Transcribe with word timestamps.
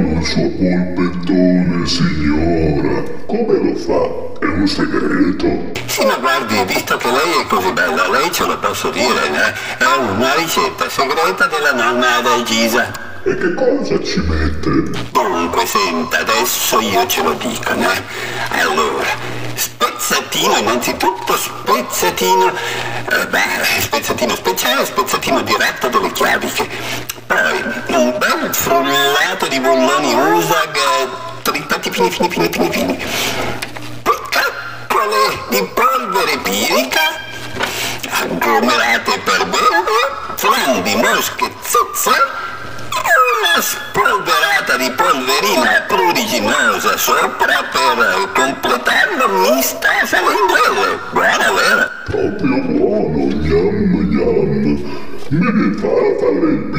polpettone, 0.00 1.86
signora. 1.86 3.02
Come 3.26 3.58
lo 3.58 3.74
fa? 3.76 4.44
È 4.44 4.46
un 4.46 4.66
segreto? 4.66 5.72
Sì, 5.86 6.04
ma 6.04 6.16
guardi, 6.16 6.62
visto 6.64 6.96
che 6.96 7.10
lei 7.10 7.42
è 7.42 7.46
così 7.46 7.72
bella, 7.72 8.08
lei 8.08 8.32
ce 8.32 8.46
lo 8.46 8.58
posso 8.58 8.90
dire, 8.90 9.26
eh? 9.28 9.78
È 9.78 9.84
una 9.84 10.34
ricetta 10.34 10.88
segreta 10.88 11.46
della 11.46 11.72
nonna 11.72 12.20
Regisa. 12.22 13.08
E 13.22 13.36
che 13.36 13.54
cosa 13.54 14.02
ci 14.02 14.18
mette? 14.20 14.70
Dunque, 15.12 15.66
senta, 15.66 16.20
adesso 16.20 16.80
io 16.80 17.06
ce 17.06 17.22
lo 17.22 17.32
dico, 17.34 17.74
no? 17.74 17.90
Allora, 18.48 19.06
spezzatino, 19.54 20.56
innanzitutto 20.56 21.36
spezzatino, 21.36 22.52
eh, 23.10 23.26
beh, 23.26 23.64
spezzatino 23.80 24.34
speciale, 24.34 24.86
spezzatino 24.86 25.42
diretto 25.42 25.88
delle 25.88 26.10
chiaviche. 26.12 26.66
Poi 27.26 27.62
un 27.88 28.16
bel 28.18 28.54
frullato 28.54 29.46
di 29.48 29.56
eh, 29.56 29.60
cappole 34.30 35.18
di 35.50 35.62
polvere 35.74 36.38
pirica, 36.42 37.00
agglomerate 38.22 39.18
per 39.22 39.46
bene, 39.46 39.84
flan 40.36 40.82
di 40.82 40.94
mosche 40.96 41.52
zozze, 41.60 42.10
una 42.10 43.60
spolverata 43.60 44.76
di 44.78 44.90
polverina 44.92 45.84
pruriginosa 45.88 46.96
sopra 46.96 47.64
per 47.70 48.32
completarlo 48.34 49.28
mista 49.28 49.88
salingrese. 50.06 50.98
Buona, 51.12 51.52
vera? 51.52 51.90
Proprio 52.06 52.62
buono, 52.62 53.26
gnam 53.26 54.08
gnam. 54.08 55.08
Mi 55.28 55.46
ripara 55.46 56.69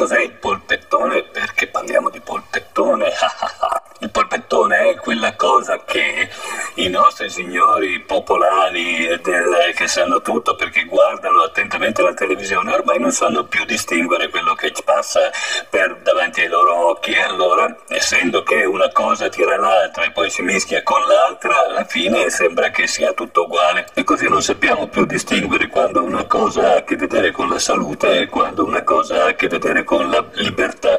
cos'è 0.00 0.22
il 0.22 0.32
polpettone? 0.32 1.24
Perché 1.24 1.66
parliamo 1.66 2.08
di 2.08 2.20
polpettone? 2.20 3.12
il 4.00 4.10
polpettone 4.10 4.92
è 4.92 4.94
quella 4.94 5.36
cosa 5.36 5.84
che 5.84 6.26
i 6.74 6.88
nostri 6.88 7.28
signori 7.28 8.00
popolari 8.00 9.18
del, 9.22 9.72
che 9.74 9.88
sanno 9.88 10.20
tutto 10.22 10.54
perché 10.54 10.84
guardano 10.84 11.42
attentamente 11.42 12.02
la 12.02 12.14
televisione 12.14 12.72
ormai 12.72 12.98
non 12.98 13.10
sanno 13.12 13.44
più 13.44 13.64
distinguere 13.64 14.28
quello 14.28 14.54
che 14.54 14.72
passa 14.84 15.30
per 15.68 15.98
davanti 16.02 16.42
ai 16.42 16.48
loro 16.48 16.88
occhi. 16.88 17.10
E 17.12 17.20
allora 17.20 17.74
essendo 17.88 18.42
che 18.42 18.64
una 18.64 18.90
cosa 18.90 19.28
tira 19.28 19.56
l'altra 19.56 20.04
e 20.04 20.12
poi 20.12 20.30
si 20.30 20.42
mischia 20.42 20.82
con 20.82 21.00
l'altra 21.06 21.66
alla 21.66 21.84
fine 21.84 22.30
sembra 22.30 22.70
che 22.70 22.86
sia 22.86 23.12
tutto 23.12 23.42
uguale. 23.42 23.86
E 23.94 24.04
così 24.04 24.28
non 24.28 24.42
sappiamo 24.42 24.88
più 24.88 25.04
distinguere 25.04 25.68
quando 25.68 26.02
una 26.02 26.24
cosa 26.24 26.72
ha 26.72 26.76
a 26.76 26.82
che 26.84 26.96
vedere 26.96 27.30
con 27.30 27.48
la 27.48 27.58
salute 27.58 28.20
e 28.20 28.26
quando 28.26 28.64
una 28.64 28.82
cosa 28.82 29.24
ha 29.24 29.28
a 29.28 29.34
che 29.34 29.48
vedere 29.48 29.84
con 29.84 30.08
la 30.08 30.24
libertà 30.32 30.98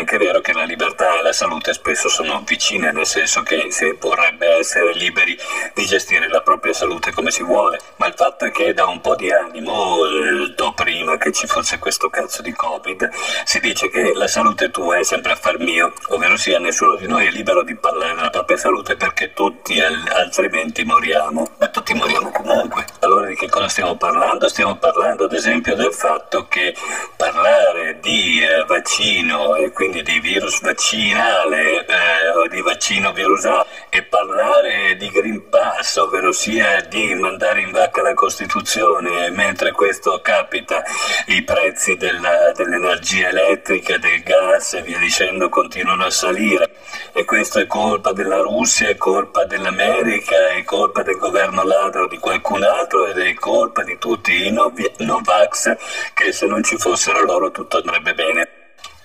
anche 0.00 0.16
vero 0.16 0.40
che 0.40 0.52
la 0.52 0.64
libertà 0.64 1.18
e 1.18 1.22
la 1.22 1.32
salute 1.32 1.74
spesso 1.74 2.08
sono 2.08 2.42
vicine, 2.46 2.90
nel 2.90 3.06
senso 3.06 3.42
che 3.42 3.66
si 3.70 3.96
vorrebbe 4.00 4.56
essere 4.56 4.94
liberi 4.94 5.36
di 5.74 5.84
gestire 5.84 6.28
la 6.28 6.40
propria 6.40 6.72
salute 6.72 7.12
come 7.12 7.30
si 7.30 7.42
vuole, 7.42 7.78
ma 7.96 8.06
il 8.06 8.14
fatto 8.16 8.46
è 8.46 8.50
che 8.50 8.72
da 8.72 8.86
un 8.86 9.00
po' 9.00 9.14
di 9.14 9.30
anni, 9.30 9.60
molto 9.60 10.72
prima 10.72 11.18
che 11.18 11.32
ci 11.32 11.46
fosse 11.46 11.78
questo 11.78 12.08
cazzo 12.08 12.40
di 12.40 12.52
Covid, 12.52 13.10
si 13.44 13.60
dice 13.60 13.90
che 13.90 14.12
la 14.14 14.26
salute 14.26 14.70
tua 14.70 14.98
è 14.98 15.04
sempre 15.04 15.32
affar 15.32 15.58
mio, 15.58 15.92
ovvero 16.08 16.36
sia 16.36 16.58
nessuno 16.58 16.96
di 16.96 17.06
noi 17.06 17.26
è 17.26 17.30
libero 17.30 17.62
di 17.62 17.76
parlare 17.76 18.14
della 18.14 18.30
propria 18.30 18.56
salute 18.56 18.96
perché 18.96 19.34
tutti 19.34 19.78
altrimenti 19.80 20.82
moriamo, 20.84 21.56
ma 21.58 21.68
tutti 21.68 21.92
moriamo 21.92 22.30
comunque. 22.30 22.86
Allora 23.10 23.26
di 23.26 23.34
che 23.34 23.48
cosa 23.48 23.66
stiamo 23.66 23.96
parlando? 23.96 24.48
Stiamo 24.48 24.76
parlando 24.76 25.24
ad 25.24 25.32
esempio 25.32 25.74
del 25.74 25.92
fatto 25.92 26.46
che 26.46 26.76
parlare 27.16 27.98
di 27.98 28.40
eh, 28.40 28.64
vaccino 28.66 29.56
e 29.56 29.72
quindi 29.72 30.04
di 30.04 30.20
virus 30.20 30.60
vaccinale 30.60 31.84
eh, 31.86 32.48
di 32.48 32.60
vaccino 32.62 33.12
virusale 33.12 33.66
e 33.88 34.04
parlare 34.04 34.94
di 34.94 35.08
Green 35.08 35.48
Pass, 35.48 35.96
ovvero 35.96 36.30
sia 36.30 36.82
di 36.82 37.12
mandare 37.14 37.62
in 37.62 37.72
vacca 37.72 38.00
la 38.00 38.14
Costituzione 38.14 39.28
mentre 39.30 39.72
questo 39.72 40.20
capita 40.22 40.80
i 41.26 41.42
prezzi 41.42 41.96
della, 41.96 42.52
dell'energia 42.54 43.28
elettrica, 43.30 43.98
del 43.98 44.22
gas 44.22 44.74
e 44.74 44.82
via 44.82 44.98
dicendo 44.98 45.48
continuano 45.48 46.04
a 46.04 46.10
salire 46.10 46.76
e 47.12 47.24
questo 47.24 47.58
è 47.58 47.66
colpa 47.66 48.12
della 48.12 48.38
Russia, 48.38 48.88
è 48.88 48.96
colpa 48.96 49.44
dell'America, 49.46 50.50
è 50.50 50.62
colpa 50.62 51.02
del 51.02 51.16
governo 51.16 51.64
ladro 51.64 52.06
di 52.06 52.18
qualcun 52.18 52.62
altro 52.62 52.99
ed 53.06 53.18
è 53.18 53.34
colpa 53.34 53.82
di 53.82 53.98
tutti 53.98 54.46
i 54.46 54.50
Novax 54.50 55.76
che 56.14 56.32
se 56.32 56.46
non 56.46 56.62
ci 56.62 56.76
fossero 56.76 57.24
loro 57.24 57.50
tutto 57.50 57.78
andrebbe 57.78 58.14
bene. 58.14 58.48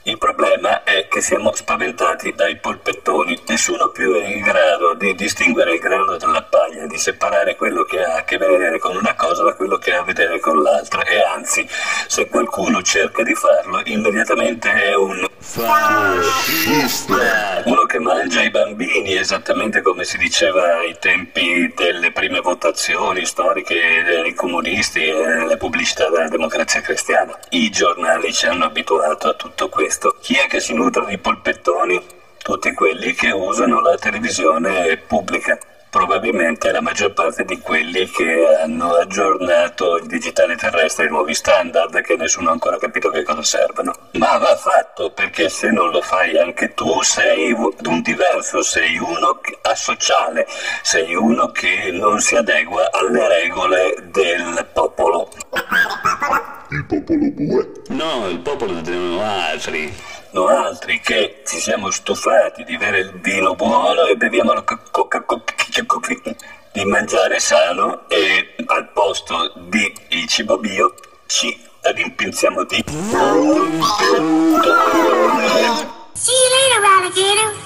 Il 0.07 0.19
problema 0.19 0.83
è 0.83 1.07
che 1.07 1.19
siamo 1.19 1.51
spaventati 1.51 2.31
dai 2.33 2.57
polpettoni, 2.57 3.41
nessuno 3.47 3.89
più 3.89 4.13
è 4.13 4.27
in 4.27 4.41
grado 4.41 4.93
di 4.93 5.15
distinguere 5.15 5.73
il 5.73 5.79
grano 5.79 6.15
dalla 6.17 6.43
di 6.95 7.01
separare 7.01 7.57
quello 7.57 7.83
che 7.83 8.01
ha 8.01 8.15
a 8.15 8.23
che 8.23 8.37
vedere 8.37 8.79
con 8.79 8.95
una 8.95 9.13
cosa 9.15 9.43
da 9.43 9.53
quello 9.53 9.77
che 9.77 9.93
ha 9.93 9.99
a 9.99 10.03
vedere 10.03 10.39
con 10.39 10.61
l'altra 10.61 11.03
e 11.03 11.21
anzi, 11.21 11.67
se 12.07 12.27
qualcuno 12.29 12.81
cerca 12.81 13.21
di 13.21 13.35
farlo, 13.35 13.81
immediatamente 13.83 14.71
è 14.71 14.95
un 14.95 15.27
fascista, 15.37 17.17
uno 17.65 17.85
che 17.85 17.99
mangia 17.99 18.41
i 18.41 18.49
bambini, 18.49 19.17
esattamente 19.17 19.81
come 19.81 20.05
si 20.05 20.17
diceva 20.17 20.77
ai 20.77 20.95
tempi 20.97 21.71
delle 21.75 22.11
prime 22.11 22.39
votazioni 22.39 23.25
storiche 23.25 24.03
dei 24.05 24.33
comunisti 24.33 25.05
e 25.05 25.45
le 25.45 25.57
pubblicità 25.57 26.09
della 26.09 26.29
democrazia 26.29 26.79
cristiana. 26.79 27.37
I 27.49 27.69
giornali 27.69 28.31
ci 28.33 28.45
hanno 28.45 28.63
abituato 28.65 29.27
a 29.27 29.33
tutto 29.33 29.67
questo. 29.67 30.15
Chi 30.21 30.35
è 30.35 30.47
che 30.47 30.61
si 30.61 30.73
nutre 30.73 31.05
di 31.07 31.17
polpettoni? 31.17 32.01
Tutti 32.41 32.73
quelli 32.73 33.13
che 33.13 33.31
usano 33.31 33.81
la 33.81 33.97
televisione 33.97 34.95
pubblica. 34.97 35.59
Probabilmente 35.95 36.73
la 36.73 36.81
maggior 36.81 37.13
parte 37.13 37.45
di 37.45 37.57
quelli 37.61 38.05
che 38.09 38.45
hanno 38.61 38.95
aggiornato 38.95 39.95
il 39.95 40.07
digitale 40.07 40.57
terrestre 40.57 41.05
ai 41.05 41.09
nuovi 41.09 41.33
standard 41.33 42.01
che 42.01 42.17
nessuno 42.17 42.49
ha 42.49 42.51
ancora 42.51 42.77
capito 42.77 43.09
che 43.09 43.23
cosa 43.23 43.41
servono. 43.43 43.93
Ma 44.11 44.37
va 44.37 44.57
fatto 44.57 45.11
perché 45.11 45.47
se 45.47 45.69
non 45.69 45.91
lo 45.91 46.01
fai 46.01 46.37
anche 46.37 46.73
tu 46.73 47.01
sei 47.01 47.53
un 47.53 48.01
diverso, 48.01 48.61
sei 48.61 48.97
uno 48.97 49.39
asociale, 49.61 50.45
sei 50.81 51.15
uno 51.15 51.51
che 51.51 51.91
non 51.93 52.19
si 52.19 52.35
adegua 52.35 52.91
alle 52.91 53.29
regole 53.29 53.95
del 54.11 54.67
popolo. 54.73 55.29
Il 56.71 56.85
popolo 56.87 57.31
bue? 57.31 57.71
No, 57.87 58.27
il 58.27 58.39
popolo 58.39 58.83
sono 58.83 59.21
altri. 59.21 59.93
No 60.31 60.47
altri 60.47 60.99
che 60.99 61.43
ci 61.45 61.59
siamo 61.59 61.89
stufati 61.89 62.65
di 62.65 62.75
bere 62.75 62.99
il 62.99 63.11
vino 63.21 63.55
buono 63.55 64.03
e 64.03 64.17
beviamo 64.17 64.51
di 66.71 66.85
mangiare 66.85 67.39
sano 67.39 68.07
e 68.09 68.55
al 68.65 68.89
posto 68.91 69.53
di 69.69 69.93
il 70.09 70.27
cibo 70.27 70.57
bio 70.57 70.93
ci 71.25 71.57
rimpinziamo 71.81 72.63
di 72.65 72.83
See 76.13 76.31
you 76.31 76.49
later, 76.51 76.85
alligator. 76.85 77.64